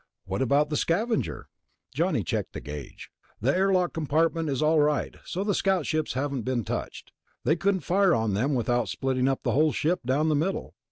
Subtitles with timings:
[0.25, 1.47] "What about the Scavenger?"
[1.93, 3.11] Johnny checked a gauge.
[3.39, 7.11] "The airlock compartment is all right, so the scout ships haven't been touched.
[7.43, 10.73] They couldn't fire on them without splitting the whole ship down the middle."